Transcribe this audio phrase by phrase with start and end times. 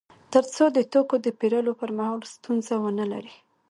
[0.33, 3.33] تر څو د توکو د پېرلو پر مهال ستونزه ونلري